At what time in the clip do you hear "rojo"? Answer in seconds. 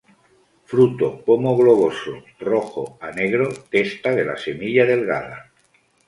2.47-2.83